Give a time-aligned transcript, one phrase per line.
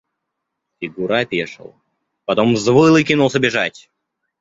[0.79, 1.75] Фигура опешил,
[2.25, 3.91] потом взвыл и кинулся бежать.